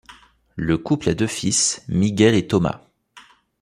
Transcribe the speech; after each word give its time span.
Le 0.55 0.79
couple 0.79 1.09
a 1.09 1.13
deux 1.13 1.27
fils, 1.27 1.83
Miguel 1.87 2.33
et 2.33 2.47
Thomas. 2.47 2.81